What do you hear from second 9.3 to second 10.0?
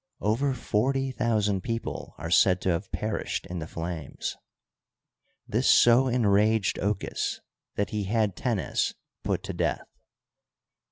to death.